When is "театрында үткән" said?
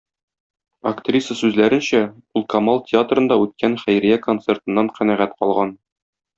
2.89-3.79